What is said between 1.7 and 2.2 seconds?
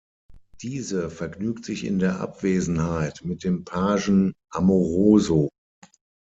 in